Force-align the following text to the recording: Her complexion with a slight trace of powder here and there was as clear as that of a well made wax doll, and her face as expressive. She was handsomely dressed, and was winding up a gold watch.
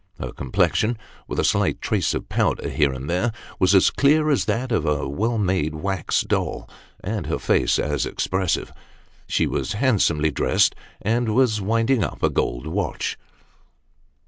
Her 0.19 0.31
complexion 0.31 0.97
with 1.27 1.37
a 1.39 1.43
slight 1.43 1.79
trace 1.79 2.15
of 2.15 2.27
powder 2.27 2.69
here 2.69 2.91
and 2.91 3.07
there 3.07 3.31
was 3.59 3.75
as 3.75 3.91
clear 3.91 4.31
as 4.31 4.45
that 4.45 4.71
of 4.71 4.83
a 4.87 5.07
well 5.07 5.37
made 5.37 5.75
wax 5.75 6.21
doll, 6.21 6.67
and 7.03 7.27
her 7.27 7.37
face 7.37 7.77
as 7.77 8.07
expressive. 8.07 8.73
She 9.27 9.45
was 9.45 9.73
handsomely 9.73 10.31
dressed, 10.31 10.73
and 11.03 11.35
was 11.35 11.61
winding 11.61 12.03
up 12.03 12.23
a 12.23 12.31
gold 12.31 12.65
watch. 12.65 13.15